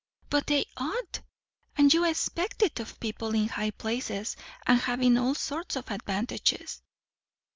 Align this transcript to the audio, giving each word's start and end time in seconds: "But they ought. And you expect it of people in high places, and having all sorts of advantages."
"But 0.31 0.47
they 0.47 0.65
ought. 0.77 1.21
And 1.77 1.93
you 1.93 2.05
expect 2.05 2.63
it 2.63 2.79
of 2.79 2.99
people 2.99 3.35
in 3.35 3.49
high 3.49 3.69
places, 3.69 4.35
and 4.65 4.79
having 4.79 5.15
all 5.15 5.35
sorts 5.35 5.75
of 5.75 5.91
advantages." 5.91 6.81